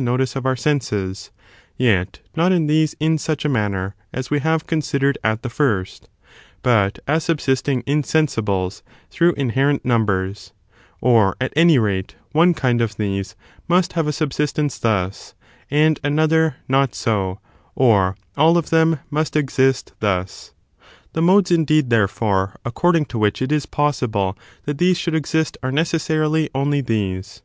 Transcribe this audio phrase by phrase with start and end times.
[0.00, 1.32] notice of our senses;
[1.76, 6.08] yet not in these in such a manner as Ve have considered at the first,
[6.62, 10.52] but as subsisting in sensibles^ through inherent numbers;
[11.00, 13.34] or, at any rate, one kind of these
[13.66, 15.34] must have a subsistence thus,
[15.68, 17.40] and another not so,
[17.74, 20.52] or all of them must exist thus.
[21.12, 21.14] 6.
[21.14, 24.78] Confirmation '^^ modcs, indeed, therefore, according to in favour of whlch it is possiblo that
[24.78, 27.42] these should exist are tfonsin're^Sd ueccssarily only these.